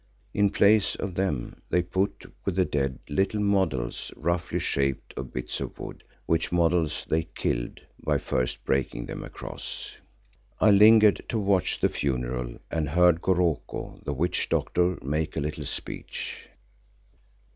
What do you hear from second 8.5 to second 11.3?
breaking them across. I lingered